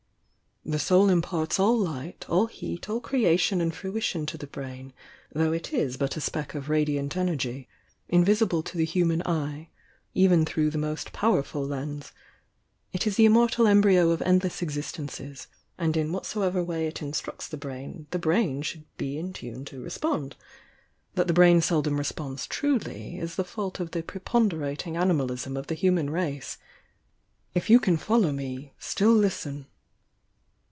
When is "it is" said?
5.53-5.97, 12.93-13.15